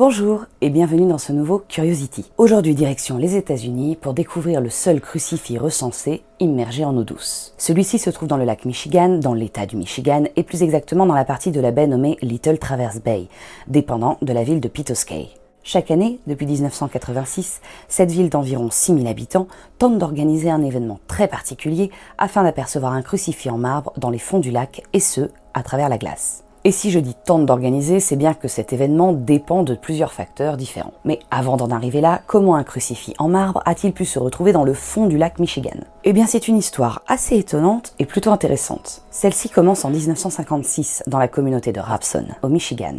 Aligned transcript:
Bonjour 0.00 0.46
et 0.62 0.70
bienvenue 0.70 1.06
dans 1.06 1.18
ce 1.18 1.30
nouveau 1.30 1.58
Curiosity. 1.58 2.24
Aujourd'hui 2.38 2.74
direction 2.74 3.18
les 3.18 3.36
États-Unis 3.36 3.98
pour 4.00 4.14
découvrir 4.14 4.62
le 4.62 4.70
seul 4.70 4.98
crucifix 4.98 5.58
recensé 5.58 6.22
immergé 6.38 6.86
en 6.86 6.96
eau 6.96 7.04
douce. 7.04 7.52
Celui-ci 7.58 7.98
se 7.98 8.08
trouve 8.08 8.26
dans 8.26 8.38
le 8.38 8.46
lac 8.46 8.64
Michigan, 8.64 9.18
dans 9.18 9.34
l'État 9.34 9.66
du 9.66 9.76
Michigan 9.76 10.24
et 10.36 10.42
plus 10.42 10.62
exactement 10.62 11.04
dans 11.04 11.12
la 11.12 11.26
partie 11.26 11.50
de 11.50 11.60
la 11.60 11.70
baie 11.70 11.86
nommée 11.86 12.16
Little 12.22 12.58
Traverse 12.58 13.02
Bay, 13.02 13.28
dépendant 13.68 14.16
de 14.22 14.32
la 14.32 14.42
ville 14.42 14.62
de 14.62 14.68
Petoskey. 14.68 15.28
Chaque 15.64 15.90
année, 15.90 16.18
depuis 16.26 16.46
1986, 16.46 17.60
cette 17.88 18.10
ville 18.10 18.30
d'environ 18.30 18.70
6000 18.70 19.06
habitants 19.06 19.48
tente 19.76 19.98
d'organiser 19.98 20.48
un 20.50 20.62
événement 20.62 20.98
très 21.08 21.28
particulier 21.28 21.90
afin 22.16 22.42
d'apercevoir 22.42 22.94
un 22.94 23.02
crucifix 23.02 23.50
en 23.50 23.58
marbre 23.58 23.92
dans 23.98 24.08
les 24.08 24.18
fonds 24.18 24.38
du 24.38 24.50
lac 24.50 24.82
et 24.94 25.00
ce, 25.00 25.28
à 25.52 25.62
travers 25.62 25.90
la 25.90 25.98
glace. 25.98 26.42
Et 26.62 26.72
si 26.72 26.90
je 26.90 26.98
dis 26.98 27.14
tente 27.14 27.46
d'organiser, 27.46 28.00
c'est 28.00 28.16
bien 28.16 28.34
que 28.34 28.46
cet 28.46 28.74
événement 28.74 29.14
dépend 29.14 29.62
de 29.62 29.74
plusieurs 29.74 30.12
facteurs 30.12 30.58
différents. 30.58 30.92
Mais 31.06 31.18
avant 31.30 31.56
d'en 31.56 31.70
arriver 31.70 32.02
là, 32.02 32.20
comment 32.26 32.54
un 32.54 32.64
crucifix 32.64 33.14
en 33.18 33.28
marbre 33.28 33.62
a-t-il 33.64 33.94
pu 33.94 34.04
se 34.04 34.18
retrouver 34.18 34.52
dans 34.52 34.64
le 34.64 34.74
fond 34.74 35.06
du 35.06 35.16
lac 35.16 35.38
Michigan? 35.38 35.80
Eh 36.04 36.12
bien 36.12 36.26
c'est 36.26 36.48
une 36.48 36.58
histoire 36.58 37.00
assez 37.06 37.38
étonnante 37.38 37.94
et 37.98 38.04
plutôt 38.04 38.30
intéressante. 38.30 39.00
Celle-ci 39.10 39.48
commence 39.48 39.86
en 39.86 39.90
1956 39.90 41.04
dans 41.06 41.18
la 41.18 41.28
communauté 41.28 41.72
de 41.72 41.80
Rapson, 41.80 42.26
au 42.42 42.48
Michigan. 42.48 42.96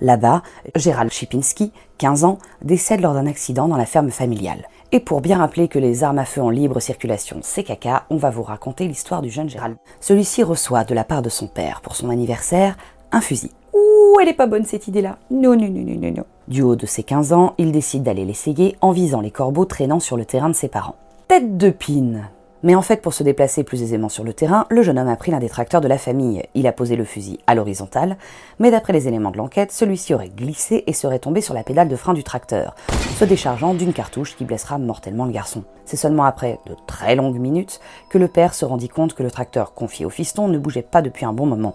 Là-bas, 0.00 0.42
Gérald 0.74 1.12
Chipinski, 1.12 1.72
15 1.98 2.24
ans, 2.24 2.38
décède 2.62 3.00
lors 3.00 3.14
d'un 3.14 3.28
accident 3.28 3.68
dans 3.68 3.76
la 3.76 3.86
ferme 3.86 4.10
familiale. 4.10 4.66
Et 4.92 5.00
pour 5.00 5.20
bien 5.20 5.38
rappeler 5.38 5.66
que 5.66 5.80
les 5.80 6.04
armes 6.04 6.18
à 6.18 6.24
feu 6.24 6.40
en 6.40 6.50
libre 6.50 6.78
circulation, 6.78 7.38
c'est 7.42 7.64
caca, 7.64 8.04
on 8.08 8.16
va 8.16 8.30
vous 8.30 8.44
raconter 8.44 8.86
l'histoire 8.86 9.20
du 9.20 9.30
jeune 9.30 9.48
Gérald. 9.48 9.76
Celui-ci 10.00 10.44
reçoit 10.44 10.84
de 10.84 10.94
la 10.94 11.02
part 11.02 11.22
de 11.22 11.28
son 11.28 11.48
père, 11.48 11.80
pour 11.80 11.96
son 11.96 12.08
anniversaire, 12.08 12.76
un 13.12 13.20
fusil. 13.20 13.50
Ouh, 13.72 14.20
elle 14.20 14.28
est 14.28 14.34
pas 14.34 14.46
bonne 14.46 14.64
cette 14.64 14.88
idée-là. 14.88 15.18
Non, 15.30 15.56
non, 15.56 15.68
non, 15.68 15.82
non, 15.82 16.12
non. 16.16 16.24
Du 16.48 16.62
haut 16.62 16.76
de 16.76 16.86
ses 16.86 17.02
15 17.02 17.32
ans, 17.32 17.54
il 17.58 17.72
décide 17.72 18.02
d'aller 18.02 18.24
l'essayer 18.24 18.76
en 18.80 18.92
visant 18.92 19.20
les 19.20 19.30
corbeaux 19.30 19.64
traînant 19.64 20.00
sur 20.00 20.16
le 20.16 20.24
terrain 20.24 20.48
de 20.48 20.54
ses 20.54 20.68
parents. 20.68 20.96
Tête 21.28 21.56
de 21.56 21.70
pine 21.70 22.28
mais 22.62 22.74
en 22.74 22.82
fait, 22.82 23.02
pour 23.02 23.12
se 23.12 23.22
déplacer 23.22 23.64
plus 23.64 23.82
aisément 23.82 24.08
sur 24.08 24.24
le 24.24 24.32
terrain, 24.32 24.66
le 24.70 24.82
jeune 24.82 24.98
homme 24.98 25.08
a 25.08 25.16
pris 25.16 25.30
l'un 25.30 25.38
des 25.38 25.48
tracteurs 25.48 25.80
de 25.80 25.88
la 25.88 25.98
famille. 25.98 26.42
Il 26.54 26.66
a 26.66 26.72
posé 26.72 26.96
le 26.96 27.04
fusil 27.04 27.38
à 27.46 27.54
l'horizontale, 27.54 28.16
mais 28.58 28.70
d'après 28.70 28.92
les 28.92 29.08
éléments 29.08 29.30
de 29.30 29.36
l'enquête, 29.36 29.72
celui-ci 29.72 30.14
aurait 30.14 30.30
glissé 30.30 30.84
et 30.86 30.92
serait 30.92 31.18
tombé 31.18 31.40
sur 31.40 31.54
la 31.54 31.62
pédale 31.62 31.88
de 31.88 31.96
frein 31.96 32.14
du 32.14 32.24
tracteur, 32.24 32.74
se 33.16 33.24
déchargeant 33.24 33.74
d'une 33.74 33.92
cartouche 33.92 34.36
qui 34.36 34.44
blessera 34.44 34.78
mortellement 34.78 35.26
le 35.26 35.32
garçon. 35.32 35.64
C'est 35.84 35.96
seulement 35.96 36.24
après 36.24 36.58
de 36.66 36.74
très 36.86 37.14
longues 37.14 37.38
minutes 37.38 37.80
que 38.10 38.18
le 38.18 38.28
père 38.28 38.54
se 38.54 38.64
rendit 38.64 38.88
compte 38.88 39.14
que 39.14 39.22
le 39.22 39.30
tracteur 39.30 39.74
confié 39.74 40.06
au 40.06 40.10
fiston 40.10 40.48
ne 40.48 40.58
bougeait 40.58 40.82
pas 40.82 41.02
depuis 41.02 41.26
un 41.26 41.32
bon 41.32 41.46
moment. 41.46 41.74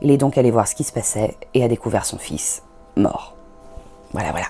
Il 0.00 0.10
est 0.10 0.16
donc 0.16 0.38
allé 0.38 0.50
voir 0.50 0.66
ce 0.66 0.74
qui 0.74 0.84
se 0.84 0.92
passait 0.92 1.36
et 1.54 1.64
a 1.64 1.68
découvert 1.68 2.06
son 2.06 2.18
fils 2.18 2.62
mort. 2.96 3.34
Voilà, 4.12 4.30
voilà. 4.30 4.46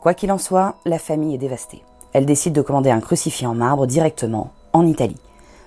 Quoi 0.00 0.14
qu'il 0.14 0.30
en 0.30 0.38
soit, 0.38 0.76
la 0.84 0.98
famille 0.98 1.34
est 1.34 1.38
dévastée. 1.38 1.82
Elle 2.12 2.24
décide 2.24 2.52
de 2.52 2.62
commander 2.62 2.90
un 2.90 3.00
crucifix 3.00 3.46
en 3.46 3.54
marbre 3.54 3.86
directement 3.86 4.52
en 4.78 4.86
Italie. 4.86 5.16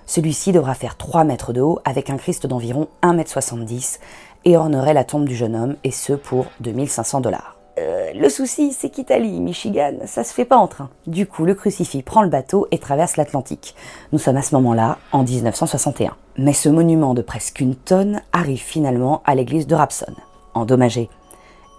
Celui-ci 0.06 0.52
devra 0.52 0.74
faire 0.74 0.98
3 0.98 1.24
mètres 1.24 1.54
de 1.54 1.62
haut 1.62 1.80
avec 1.86 2.10
un 2.10 2.18
Christ 2.18 2.48
d'environ 2.48 2.88
1 3.02 3.18
m 3.18 3.24
70 3.26 4.00
et 4.46 4.58
ornerait 4.58 4.94
la 4.94 5.04
tombe 5.04 5.26
du 5.26 5.36
jeune 5.36 5.56
homme 5.56 5.76
et 5.84 5.92
ce 5.92 6.14
pour 6.14 6.48
2500 6.62 7.22
dollars. 7.22 7.58
Euh, 7.78 8.12
le 8.14 8.30
souci, 8.30 8.74
c'est 8.74 8.90
qu'Italie, 8.90 9.40
Michigan, 9.40 9.94
ça 10.06 10.24
se 10.24 10.34
fait 10.34 10.46
pas 10.46 10.58
en 10.58 10.68
train. 10.68 10.90
Du 11.08 11.26
coup, 11.26 11.46
le 11.46 11.56
crucifix 11.56 12.04
prend 12.04 12.22
le 12.22 12.30
bateau 12.30 12.68
et 12.72 12.78
traverse 12.78 13.16
l'Atlantique. 13.18 13.76
Nous 14.12 14.20
sommes 14.20 14.38
à 14.38 14.42
ce 14.42 14.56
moment-là, 14.56 14.98
en 15.12 15.24
1961. 15.24 16.16
Mais 16.38 16.54
ce 16.54 16.70
monument 16.70 17.14
de 17.14 17.22
presque 17.22 17.60
une 17.60 17.76
tonne 17.76 18.22
arrive 18.34 18.62
finalement 18.62 19.22
à 19.26 19.36
l'église 19.36 19.68
de 19.68 19.76
Rapson, 19.76 20.14
endommagé. 20.54 21.10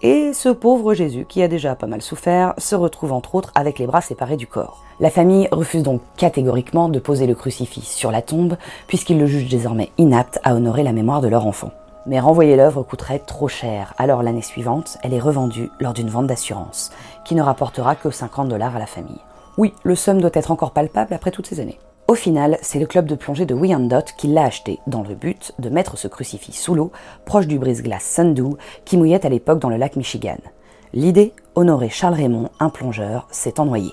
Et 0.05 0.33
ce 0.33 0.49
pauvre 0.49 0.93
Jésus, 0.93 1.25
qui 1.29 1.41
a 1.41 1.47
déjà 1.47 1.75
pas 1.75 1.87
mal 1.87 2.01
souffert, 2.01 2.53
se 2.57 2.75
retrouve 2.75 3.13
entre 3.13 3.35
autres 3.35 3.53
avec 3.55 3.79
les 3.79 3.87
bras 3.87 4.01
séparés 4.01 4.35
du 4.35 4.47
corps. 4.47 4.83
La 4.99 5.09
famille 5.09 5.47
refuse 5.53 5.81
donc 5.81 6.01
catégoriquement 6.17 6.89
de 6.89 6.99
poser 6.99 7.25
le 7.25 7.35
crucifix 7.35 7.83
sur 7.83 8.11
la 8.11 8.21
tombe, 8.21 8.57
puisqu'ils 8.87 9.17
le 9.17 9.27
jugent 9.27 9.49
désormais 9.49 9.91
inapte 9.97 10.41
à 10.43 10.55
honorer 10.55 10.83
la 10.83 10.91
mémoire 10.91 11.21
de 11.21 11.29
leur 11.29 11.47
enfant. 11.47 11.71
Mais 12.05 12.19
renvoyer 12.19 12.57
l'œuvre 12.57 12.83
coûterait 12.83 13.19
trop 13.19 13.47
cher, 13.47 13.93
alors 13.97 14.23
l'année 14.23 14.41
suivante, 14.41 14.97
elle 15.03 15.13
est 15.13 15.21
revendue 15.21 15.71
lors 15.79 15.93
d'une 15.93 16.09
vente 16.09 16.27
d'assurance, 16.27 16.91
qui 17.23 17.33
ne 17.33 17.41
rapportera 17.41 17.95
que 17.95 18.11
50 18.11 18.49
dollars 18.49 18.75
à 18.75 18.79
la 18.79 18.87
famille. 18.87 19.21
Oui, 19.57 19.73
le 19.83 19.95
somme 19.95 20.19
doit 20.19 20.31
être 20.33 20.51
encore 20.51 20.71
palpable 20.71 21.13
après 21.13 21.31
toutes 21.31 21.47
ces 21.47 21.61
années. 21.61 21.79
Au 22.13 22.15
final, 22.15 22.59
c'est 22.61 22.77
le 22.77 22.85
club 22.85 23.07
de 23.07 23.15
plongée 23.15 23.47
de 23.47 23.55
Wyandotte 23.55 24.13
qui 24.15 24.27
l'a 24.27 24.43
acheté, 24.43 24.79
dans 24.85 25.01
le 25.01 25.15
but 25.15 25.51
de 25.57 25.69
mettre 25.69 25.97
ce 25.97 26.07
crucifix 26.07 26.53
sous 26.53 26.75
l'eau, 26.75 26.91
proche 27.25 27.47
du 27.47 27.57
brise-glace 27.57 28.03
Sundew, 28.03 28.55
qui 28.85 28.97
mouillait 28.97 29.25
à 29.25 29.29
l'époque 29.29 29.57
dans 29.57 29.69
le 29.71 29.77
lac 29.77 29.95
Michigan. 29.95 30.37
L'idée, 30.93 31.33
honorer 31.55 31.89
Charles 31.89 32.13
Raymond, 32.13 32.51
un 32.59 32.69
plongeur, 32.69 33.27
s'est 33.31 33.55
noyé. 33.57 33.89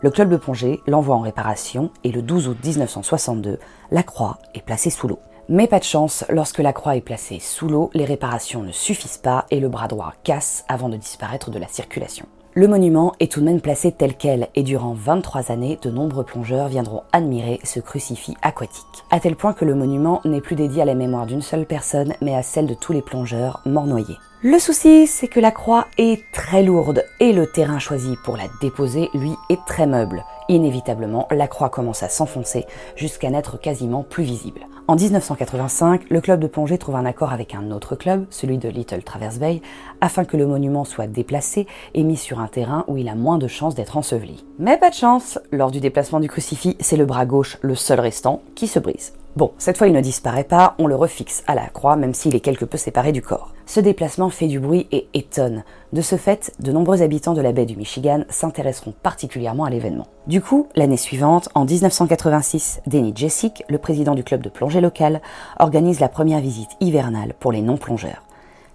Le 0.00 0.10
club 0.10 0.30
de 0.30 0.36
plongée 0.36 0.80
l'envoie 0.88 1.14
en 1.14 1.20
réparation 1.20 1.92
et 2.02 2.10
le 2.10 2.22
12 2.22 2.48
août 2.48 2.58
1962, 2.64 3.60
la 3.92 4.02
croix 4.02 4.38
est 4.54 4.66
placée 4.66 4.90
sous 4.90 5.06
l'eau. 5.06 5.20
Mais 5.48 5.68
pas 5.68 5.78
de 5.78 5.84
chance, 5.84 6.24
lorsque 6.28 6.58
la 6.58 6.72
croix 6.72 6.96
est 6.96 7.02
placée 7.02 7.38
sous 7.38 7.68
l'eau, 7.68 7.90
les 7.94 8.04
réparations 8.04 8.64
ne 8.64 8.72
suffisent 8.72 9.18
pas 9.18 9.46
et 9.52 9.60
le 9.60 9.68
bras 9.68 9.86
droit 9.86 10.14
casse 10.24 10.64
avant 10.66 10.88
de 10.88 10.96
disparaître 10.96 11.52
de 11.52 11.60
la 11.60 11.68
circulation. 11.68 12.26
Le 12.54 12.68
monument 12.68 13.14
est 13.18 13.32
tout 13.32 13.40
de 13.40 13.46
même 13.46 13.62
placé 13.62 13.92
tel 13.92 14.14
quel 14.14 14.48
et 14.54 14.62
durant 14.62 14.92
23 14.92 15.50
années, 15.50 15.78
de 15.80 15.88
nombreux 15.88 16.22
plongeurs 16.22 16.68
viendront 16.68 17.02
admirer 17.10 17.58
ce 17.64 17.80
crucifix 17.80 18.34
aquatique. 18.42 19.04
À 19.10 19.20
tel 19.20 19.36
point 19.36 19.54
que 19.54 19.64
le 19.64 19.74
monument 19.74 20.20
n'est 20.26 20.42
plus 20.42 20.54
dédié 20.54 20.82
à 20.82 20.84
la 20.84 20.94
mémoire 20.94 21.24
d'une 21.24 21.40
seule 21.40 21.64
personne, 21.64 22.12
mais 22.20 22.34
à 22.34 22.42
celle 22.42 22.66
de 22.66 22.74
tous 22.74 22.92
les 22.92 23.00
plongeurs 23.00 23.62
morts 23.64 23.86
noyés. 23.86 24.18
Le 24.42 24.58
souci, 24.58 25.06
c'est 25.06 25.28
que 25.28 25.40
la 25.40 25.50
croix 25.50 25.86
est 25.96 26.20
très 26.32 26.62
lourde 26.62 27.06
et 27.20 27.32
le 27.32 27.46
terrain 27.46 27.78
choisi 27.78 28.16
pour 28.22 28.36
la 28.36 28.48
déposer, 28.60 29.08
lui, 29.14 29.32
est 29.48 29.64
très 29.66 29.86
meuble. 29.86 30.22
Inévitablement, 30.48 31.28
la 31.30 31.48
croix 31.48 31.68
commence 31.68 32.02
à 32.02 32.08
s'enfoncer 32.08 32.66
jusqu'à 32.96 33.30
n'être 33.30 33.58
quasiment 33.58 34.02
plus 34.02 34.24
visible. 34.24 34.66
En 34.88 34.96
1985, 34.96 36.10
le 36.10 36.20
club 36.20 36.40
de 36.40 36.48
plongée 36.48 36.76
trouve 36.76 36.96
un 36.96 37.06
accord 37.06 37.32
avec 37.32 37.54
un 37.54 37.70
autre 37.70 37.94
club, 37.94 38.26
celui 38.30 38.58
de 38.58 38.68
Little 38.68 39.04
Traverse 39.04 39.38
Bay, 39.38 39.62
afin 40.00 40.24
que 40.24 40.36
le 40.36 40.46
monument 40.46 40.84
soit 40.84 41.06
déplacé 41.06 41.66
et 41.94 42.02
mis 42.02 42.16
sur 42.16 42.40
un 42.40 42.48
terrain 42.48 42.84
où 42.88 42.96
il 42.96 43.08
a 43.08 43.14
moins 43.14 43.38
de 43.38 43.46
chances 43.46 43.76
d'être 43.76 43.96
enseveli. 43.96 44.44
Mais 44.58 44.76
pas 44.76 44.90
de 44.90 44.94
chance, 44.94 45.38
lors 45.52 45.70
du 45.70 45.80
déplacement 45.80 46.20
du 46.20 46.28
crucifix, 46.28 46.76
c'est 46.80 46.96
le 46.96 47.06
bras 47.06 47.26
gauche, 47.26 47.58
le 47.62 47.76
seul 47.76 48.00
restant, 48.00 48.42
qui 48.54 48.66
se 48.66 48.80
brise. 48.80 49.12
Bon, 49.36 49.52
cette 49.56 49.78
fois 49.78 49.86
il 49.86 49.94
ne 49.94 50.00
disparaît 50.00 50.44
pas, 50.44 50.74
on 50.78 50.86
le 50.86 50.94
refixe 50.94 51.42
à 51.46 51.54
la 51.54 51.68
croix 51.68 51.96
même 51.96 52.12
s'il 52.12 52.34
est 52.34 52.40
quelque 52.40 52.66
peu 52.66 52.76
séparé 52.76 53.12
du 53.12 53.22
corps. 53.22 53.54
Ce 53.72 53.80
déplacement 53.80 54.28
fait 54.28 54.48
du 54.48 54.60
bruit 54.60 54.86
et 54.92 55.08
étonne. 55.14 55.64
De 55.94 56.02
ce 56.02 56.16
fait, 56.16 56.52
de 56.60 56.72
nombreux 56.72 57.00
habitants 57.00 57.32
de 57.32 57.40
la 57.40 57.52
baie 57.52 57.64
du 57.64 57.74
Michigan 57.74 58.24
s'intéresseront 58.28 58.92
particulièrement 59.02 59.64
à 59.64 59.70
l'événement. 59.70 60.08
Du 60.26 60.42
coup, 60.42 60.66
l'année 60.76 60.98
suivante, 60.98 61.48
en 61.54 61.64
1986, 61.64 62.82
Denny 62.86 63.14
Jessic, 63.16 63.64
le 63.70 63.78
président 63.78 64.14
du 64.14 64.24
club 64.24 64.42
de 64.42 64.50
plongée 64.50 64.82
local, 64.82 65.22
organise 65.58 66.00
la 66.00 66.10
première 66.10 66.40
visite 66.40 66.68
hivernale 66.80 67.32
pour 67.40 67.50
les 67.50 67.62
non-plongeurs. 67.62 68.24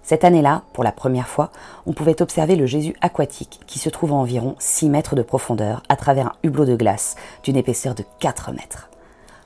Cette 0.02 0.24
année-là, 0.24 0.62
pour 0.72 0.82
la 0.82 0.90
première 0.90 1.28
fois, 1.28 1.52
on 1.86 1.92
pouvait 1.92 2.20
observer 2.20 2.56
le 2.56 2.66
Jésus 2.66 2.96
aquatique 3.00 3.60
qui 3.68 3.78
se 3.78 3.90
trouve 3.90 4.10
à 4.10 4.16
environ 4.16 4.56
6 4.58 4.88
mètres 4.88 5.14
de 5.14 5.22
profondeur 5.22 5.84
à 5.88 5.94
travers 5.94 6.26
un 6.26 6.32
hublot 6.42 6.64
de 6.64 6.74
glace 6.74 7.14
d'une 7.44 7.54
épaisseur 7.54 7.94
de 7.94 8.02
4 8.18 8.50
mètres. 8.50 8.90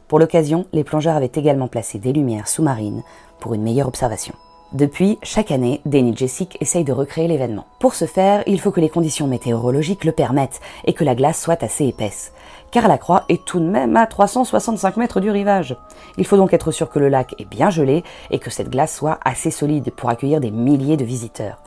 Pour 0.08 0.18
l'occasion, 0.18 0.64
les 0.72 0.82
plongeurs 0.82 1.16
avaient 1.16 1.30
également 1.34 1.68
placé 1.68 1.98
des 1.98 2.14
lumières 2.14 2.48
sous-marines 2.48 3.02
pour 3.38 3.52
une 3.52 3.62
meilleure 3.62 3.88
observation. 3.88 4.32
Depuis, 4.74 5.18
chaque 5.22 5.50
année, 5.50 5.82
Danny 5.84 6.16
Jessic 6.16 6.56
essaye 6.62 6.82
de 6.82 6.94
recréer 6.94 7.28
l'événement. 7.28 7.66
Pour 7.78 7.94
ce 7.94 8.06
faire, 8.06 8.42
il 8.46 8.58
faut 8.58 8.70
que 8.70 8.80
les 8.80 8.88
conditions 8.88 9.26
météorologiques 9.26 10.06
le 10.06 10.12
permettent 10.12 10.62
et 10.86 10.94
que 10.94 11.04
la 11.04 11.14
glace 11.14 11.38
soit 11.38 11.62
assez 11.62 11.84
épaisse. 11.84 12.32
Car 12.70 12.88
la 12.88 12.96
croix 12.96 13.24
est 13.28 13.44
tout 13.44 13.60
de 13.60 13.66
même 13.66 13.98
à 13.98 14.06
365 14.06 14.96
mètres 14.96 15.20
du 15.20 15.30
rivage. 15.30 15.76
Il 16.16 16.24
faut 16.24 16.38
donc 16.38 16.54
être 16.54 16.70
sûr 16.70 16.88
que 16.88 16.98
le 16.98 17.10
lac 17.10 17.34
est 17.38 17.44
bien 17.44 17.68
gelé 17.68 18.02
et 18.30 18.38
que 18.38 18.48
cette 18.48 18.70
glace 18.70 18.96
soit 18.96 19.18
assez 19.26 19.50
solide 19.50 19.92
pour 19.94 20.08
accueillir 20.08 20.40
des 20.40 20.50
milliers 20.50 20.96
de 20.96 21.04
visiteurs. 21.04 21.58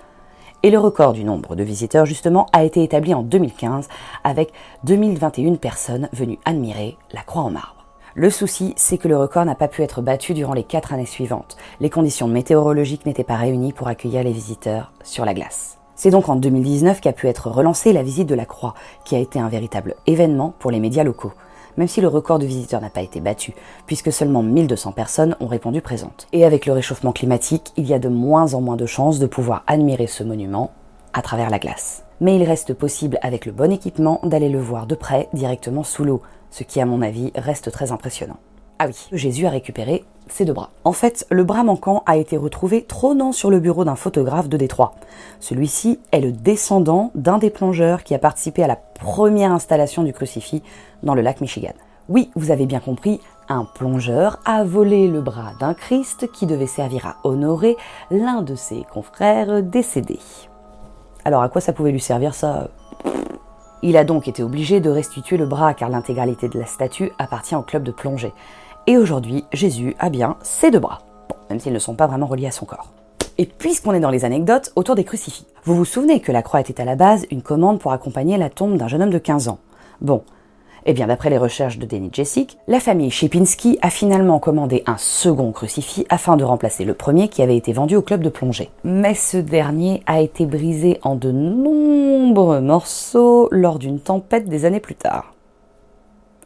Et 0.64 0.72
le 0.72 0.80
record 0.80 1.14
du 1.14 1.24
nombre 1.24 1.56
de 1.56 1.64
visiteurs, 1.64 2.08
justement, 2.08 2.48
a 2.54 2.64
été 2.64 2.82
établi 2.82 3.14
en 3.14 3.22
2015 3.22 3.88
avec 4.24 4.52
2021 4.84 5.58
personnes 5.58 6.10
venues 6.12 6.40
admirer 6.44 6.98
la 7.14 7.22
croix 7.22 7.44
en 7.44 7.52
marbre. 7.52 7.75
Le 8.18 8.30
souci, 8.30 8.74
c'est 8.78 8.98
que 8.98 9.10
le 9.10 9.18
record 9.18 9.44
n'a 9.44 9.56
pas 9.56 9.68
pu 9.68 9.82
être 9.82 10.02
battu 10.02 10.34
durant 10.34 10.54
les 10.54 10.64
quatre 10.64 10.94
années 10.94 11.06
suivantes. 11.06 11.58
Les 11.82 11.90
conditions 11.90 12.30
météorologiques 12.30 13.06
n'étaient 13.06 13.26
pas 13.26 13.36
réunies 13.36 13.74
pour 13.74 13.90
accueillir 13.90 14.24
les 14.24 14.32
visiteurs 14.32 14.94
sur 15.04 15.26
la 15.26 15.34
glace. 15.34 15.80
C'est 15.96 16.12
donc 16.12 16.30
en 16.30 16.38
2019 16.38 17.02
qu'a 17.02 17.12
pu 17.12 17.28
être 17.28 17.52
relancée 17.52 17.92
la 17.92 18.04
visite 18.04 18.30
de 18.30 18.34
la 18.34 18.46
Croix, 18.46 18.74
qui 19.04 19.18
a 19.18 19.20
été 19.20 19.38
un 19.38 19.50
véritable 19.50 19.96
événement 20.08 20.54
pour 20.60 20.72
les 20.72 20.80
médias 20.80 21.04
locaux, 21.04 21.34
même 21.76 21.90
si 21.90 22.00
le 22.00 22.08
record 22.08 22.40
de 22.40 22.46
visiteurs 22.46 22.80
n'a 22.80 22.90
pas 22.90 23.02
été 23.02 23.20
battu, 23.20 23.54
puisque 23.86 24.14
seulement 24.14 24.44
1200 24.44 24.94
personnes 24.94 25.36
ont 25.42 25.48
répondu 25.48 25.82
présentes. 25.82 26.28
Et 26.32 26.46
avec 26.46 26.68
le 26.68 26.72
réchauffement 26.72 27.12
climatique, 27.12 27.74
il 27.76 27.86
y 27.86 27.94
a 27.94 28.00
de 28.00 28.08
moins 28.08 28.54
en 28.54 28.62
moins 28.62 28.78
de 28.78 28.86
chances 28.86 29.20
de 29.20 29.28
pouvoir 29.28 29.66
admirer 29.68 30.08
ce 30.08 30.24
monument 30.24 30.72
à 31.12 31.22
travers 31.22 31.50
la 31.50 31.60
glace. 31.60 32.06
Mais 32.22 32.38
il 32.38 32.44
reste 32.44 32.74
possible 32.76 33.20
avec 33.22 33.46
le 33.46 33.52
bon 33.52 33.74
équipement 33.74 34.22
d'aller 34.24 34.48
le 34.48 34.62
voir 34.62 34.88
de 34.88 34.96
près 34.96 35.28
directement 35.34 35.84
sous 35.84 36.06
l'eau, 36.06 36.22
ce 36.56 36.64
qui 36.64 36.80
à 36.80 36.86
mon 36.86 37.02
avis 37.02 37.34
reste 37.36 37.70
très 37.70 37.92
impressionnant. 37.92 38.38
Ah 38.80 38.88
oui, 38.88 38.96
Jésus 39.12 39.46
a 39.46 39.50
récupéré 39.50 40.06
ses 40.30 40.46
deux 40.46 40.54
bras. 40.54 40.70
En 40.86 40.94
fait, 40.94 41.28
le 41.30 41.44
bras 41.44 41.66
manquant 41.66 42.02
a 42.06 42.16
été 42.16 42.38
retrouvé 42.38 42.84
trônant 42.84 43.34
sur 43.34 43.50
le 43.50 43.60
bureau 43.60 43.84
d'un 43.84 43.98
photographe 43.98 44.48
de 44.48 44.56
Détroit. 44.56 44.96
Celui-ci 45.42 46.00
est 46.14 46.22
le 46.22 46.32
descendant 46.32 47.12
d'un 47.14 47.40
des 47.40 47.50
plongeurs 47.50 48.06
qui 48.06 48.16
a 48.16 48.20
participé 48.20 48.64
à 48.64 48.68
la 48.68 48.78
première 48.78 49.52
installation 49.52 50.04
du 50.04 50.14
crucifix 50.14 50.64
dans 51.04 51.14
le 51.14 51.22
lac 51.22 51.42
Michigan. 51.42 51.74
Oui, 52.08 52.32
vous 52.36 52.52
avez 52.52 52.66
bien 52.66 52.80
compris, 52.80 53.20
un 53.50 53.66
plongeur 53.66 54.40
a 54.46 54.64
volé 54.64 55.10
le 55.10 55.20
bras 55.20 55.52
d'un 55.60 55.74
Christ 55.74 56.32
qui 56.32 56.46
devait 56.46 56.68
servir 56.68 57.06
à 57.06 57.18
honorer 57.28 57.76
l'un 58.12 58.42
de 58.42 58.56
ses 58.56 58.86
confrères 58.94 59.62
décédés. 59.62 60.20
Alors 61.26 61.42
à 61.42 61.50
quoi 61.50 61.60
ça 61.60 61.74
pouvait 61.74 61.92
lui 61.92 62.00
servir 62.00 62.34
ça 62.34 62.70
il 63.88 63.98
a 63.98 64.04
donc 64.04 64.28
été 64.28 64.42
obligé 64.42 64.80
de 64.80 64.90
restituer 64.90 65.38
le 65.38 65.46
bras 65.46 65.76
car 65.76 65.90
l'intégralité 65.90 66.50
de 66.50 66.58
la 66.58 66.66
statue 66.66 67.12
appartient 67.20 67.56
au 67.56 67.62
club 67.62 67.84
de 67.84 67.92
plongée. 67.92 68.34
Et 68.88 68.98
aujourd'hui, 68.98 69.46
Jésus 69.54 69.96
a 70.00 70.10
bien 70.10 70.38
ses 70.42 70.72
deux 70.72 70.80
bras, 70.80 71.04
même 71.52 71.60
s'ils 71.60 71.72
ne 71.72 71.78
sont 71.78 71.94
pas 71.94 72.08
vraiment 72.08 72.26
reliés 72.26 72.48
à 72.48 72.52
son 72.52 72.66
corps. 72.66 72.90
Et 73.38 73.46
puisqu'on 73.46 73.94
est 73.94 74.00
dans 74.00 74.10
les 74.10 74.26
anecdotes 74.26 74.72
autour 74.76 74.96
des 74.96 75.04
crucifix, 75.04 75.46
vous 75.66 75.76
vous 75.76 75.86
souvenez 75.86 76.20
que 76.20 76.32
la 76.32 76.42
croix 76.42 76.62
était 76.62 76.82
à 76.82 76.86
la 76.86 76.96
base 76.96 77.28
une 77.30 77.44
commande 77.44 77.80
pour 77.80 77.92
accompagner 77.92 78.38
la 78.38 78.50
tombe 78.50 78.76
d'un 78.76 78.88
jeune 78.88 79.04
homme 79.04 79.12
de 79.12 79.20
15 79.20 79.50
ans. 79.50 79.60
Bon, 80.02 80.24
eh 80.86 80.94
bien, 80.94 81.08
d'après 81.08 81.32
les 81.32 81.38
recherches 81.38 81.80
de 81.80 81.86
Denis 81.86 82.12
Jessic, 82.14 82.58
la 82.68 82.80
famille 82.80 83.10
Shipinski 83.10 83.80
a 83.82 83.90
finalement 83.90 84.38
commandé 84.38 84.84
un 84.86 84.98
second 84.98 85.52
crucifix 85.52 86.06
afin 86.10 86.38
de 86.38 86.44
remplacer 86.44 86.86
le 86.86 86.94
premier 86.94 87.28
qui 87.28 87.42
avait 87.42 87.58
été 87.58 87.74
vendu 87.74 87.96
au 87.96 88.04
club 88.04 88.22
de 88.22 88.30
plongée. 88.30 88.70
Mais 88.84 89.16
ce 89.16 89.38
dernier 89.38 90.04
a 90.06 90.22
été 90.22 90.46
brisé 90.46 91.00
en 91.02 91.16
de 91.16 91.32
nombreux 91.32 92.62
morceaux 92.62 93.50
lors 93.52 93.80
d'une 93.80 94.00
tempête 94.00 94.48
des 94.48 94.66
années 94.66 94.80
plus 94.80 94.96
tard. 94.96 95.34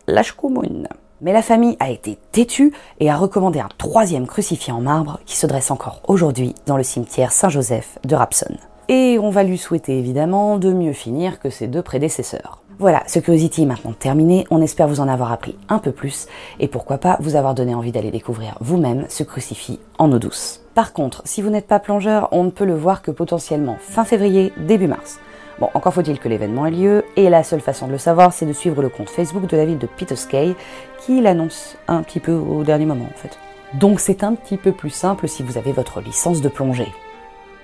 Lashkumun. 0.08 0.88
Mais 1.22 1.34
la 1.34 1.42
famille 1.42 1.76
a 1.82 1.90
été 1.90 2.18
têtue 2.32 2.74
et 3.02 3.10
a 3.10 3.18
recommandé 3.18 3.60
un 3.60 3.68
troisième 3.78 4.26
crucifix 4.26 4.72
en 4.72 4.80
marbre 4.80 5.20
qui 5.26 5.36
se 5.36 5.48
dresse 5.48 5.70
encore 5.70 6.02
aujourd'hui 6.08 6.56
dans 6.66 6.78
le 6.78 6.84
cimetière 6.84 7.34
Saint-Joseph 7.34 8.00
de 8.06 8.16
Rapson. 8.16 8.56
Et 8.88 9.20
on 9.22 9.30
va 9.30 9.44
lui 9.44 9.58
souhaiter 9.58 10.00
évidemment 10.00 10.58
de 10.58 10.72
mieux 10.72 10.94
finir 10.94 11.40
que 11.42 11.50
ses 11.50 11.68
deux 11.68 11.82
prédécesseurs. 11.82 12.59
Voilà, 12.80 13.04
ce 13.08 13.20
Curiosity 13.20 13.64
est 13.64 13.66
maintenant 13.66 13.92
terminé. 13.92 14.48
On 14.52 14.62
espère 14.62 14.88
vous 14.88 15.02
en 15.02 15.10
avoir 15.10 15.34
appris 15.34 15.58
un 15.68 15.80
peu 15.80 15.92
plus 15.92 16.28
et 16.62 16.70
pourquoi 16.70 16.98
pas 16.98 17.18
vous 17.20 17.36
avoir 17.36 17.54
donné 17.54 17.76
envie 17.76 17.92
d'aller 17.92 18.10
découvrir 18.10 18.56
vous-même 18.62 19.04
ce 19.10 19.24
crucifix 19.24 19.82
en 19.98 20.10
eau 20.14 20.18
douce. 20.18 20.62
Par 20.76 20.94
contre, 20.94 21.22
si 21.26 21.42
vous 21.42 21.50
n'êtes 21.50 21.68
pas 21.68 21.80
plongeur, 21.80 22.30
on 22.32 22.46
ne 22.46 22.52
peut 22.52 22.64
le 22.64 22.78
voir 22.78 23.02
que 23.02 23.12
potentiellement 23.12 23.76
fin 23.82 24.06
février, 24.06 24.54
début 24.56 24.88
mars. 24.88 25.20
Bon, 25.60 25.68
encore 25.74 25.94
faut-il 25.94 26.20
que 26.20 26.30
l'événement 26.30 26.66
ait 26.68 26.72
lieu, 26.72 27.04
et 27.18 27.30
la 27.30 27.44
seule 27.44 27.60
façon 27.60 27.86
de 27.86 27.92
le 27.92 27.98
savoir, 27.98 28.32
c'est 28.32 28.46
de 28.46 28.54
suivre 28.54 28.82
le 28.82 28.88
compte 28.88 29.10
Facebook 29.10 29.46
de 29.46 29.58
la 29.58 29.66
ville 29.66 29.78
de 29.78 29.88
Petoskey, 29.88 30.56
qui 31.02 31.20
l'annonce 31.20 31.76
un 31.90 32.02
petit 32.02 32.22
peu 32.22 32.32
au 32.32 32.64
dernier 32.64 32.86
moment 32.86 33.10
en 33.14 33.18
fait. 33.18 33.38
Donc 33.74 34.00
c'est 34.00 34.24
un 34.24 34.36
petit 34.36 34.56
peu 34.56 34.72
plus 34.72 34.90
simple 34.90 35.28
si 35.28 35.44
vous 35.44 35.58
avez 35.58 35.74
votre 35.74 36.00
licence 36.00 36.40
de 36.40 36.48
plongée. 36.48 36.94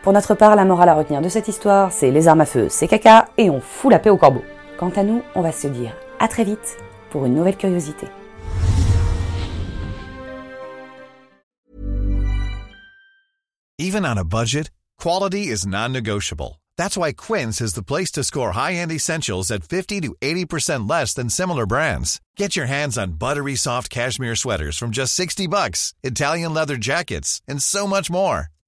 Pour 0.04 0.12
notre 0.12 0.36
part, 0.36 0.58
la 0.58 0.66
morale 0.66 0.90
à 0.90 0.94
retenir 0.94 1.22
de 1.22 1.30
cette 1.30 1.48
histoire, 1.48 1.94
c'est 1.94 2.12
les 2.12 2.28
armes 2.28 2.42
à 2.42 2.46
feu, 2.46 2.68
c'est 2.70 2.90
caca, 2.90 3.28
et 3.38 3.50
on 3.50 3.62
fout 3.62 3.94
la 3.94 4.00
paix 4.00 4.10
au 4.10 4.18
corbeau. 4.18 4.42
Quant 4.77 4.92
à 4.95 5.04
nous, 5.04 5.24
on 5.36 5.42
va 5.42 5.51
se 5.51 5.68
dire 5.68 5.94
à 6.19 6.27
très 6.27 6.44
vite 6.44 6.77
pour 7.10 7.25
une 7.25 7.36
nouvelle 7.36 7.57
curiosité. 7.57 8.07
Even 13.77 14.06
on 14.06 14.18
a 14.18 14.24
budget, 14.24 14.72
quality 14.98 15.48
is 15.48 15.68
non-negotiable. 15.68 16.62
That's 16.77 16.98
why 16.98 17.13
Quince 17.13 17.62
is 17.62 17.74
the 17.74 17.84
place 17.84 18.12
to 18.13 18.24
score 18.24 18.51
high-end 18.53 18.91
essentials 18.91 19.51
at 19.51 19.63
50 19.63 20.01
to 20.01 20.15
80% 20.22 20.89
less 20.89 21.13
than 21.13 21.29
similar 21.29 21.65
brands. 21.65 22.20
Get 22.36 22.55
your 22.55 22.65
hands 22.65 22.98
on 22.98 23.13
buttery 23.20 23.55
soft 23.55 23.89
cashmere 23.89 24.36
sweaters 24.36 24.77
from 24.77 24.91
just 24.91 25.13
60 25.13 25.48
bucks, 25.48 25.94
Italian 26.03 26.53
leather 26.53 26.77
jackets, 26.77 27.41
and 27.48 27.62
so 27.62 27.86
much 27.86 28.10
more. 28.10 28.50